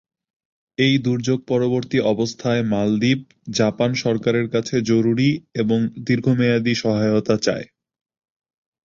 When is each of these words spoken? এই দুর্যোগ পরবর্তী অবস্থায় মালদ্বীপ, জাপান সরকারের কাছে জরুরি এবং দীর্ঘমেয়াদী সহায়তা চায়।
এই 0.77 0.95
দুর্যোগ 0.97 1.39
পরবর্তী 1.47 1.97
অবস্থায় 2.13 2.61
মালদ্বীপ, 2.63 3.19
জাপান 3.51 3.89
সরকারের 3.95 4.47
কাছে 4.49 4.75
জরুরি 4.81 5.29
এবং 5.55 5.79
দীর্ঘমেয়াদী 6.07 6.73
সহায়তা 6.75 7.35
চায়। 7.37 7.65